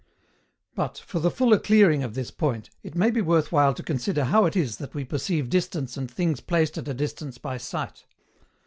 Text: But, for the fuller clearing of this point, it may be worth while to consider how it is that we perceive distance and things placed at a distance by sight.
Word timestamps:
But, 0.73 0.97
for 0.97 1.19
the 1.19 1.29
fuller 1.29 1.59
clearing 1.59 2.01
of 2.01 2.15
this 2.15 2.31
point, 2.31 2.71
it 2.81 2.95
may 2.95 3.11
be 3.11 3.21
worth 3.21 3.51
while 3.51 3.71
to 3.75 3.83
consider 3.83 4.23
how 4.23 4.45
it 4.45 4.55
is 4.55 4.77
that 4.77 4.95
we 4.95 5.05
perceive 5.05 5.47
distance 5.47 5.95
and 5.95 6.09
things 6.09 6.39
placed 6.41 6.75
at 6.79 6.87
a 6.87 6.93
distance 6.95 7.37
by 7.37 7.57
sight. 7.57 8.03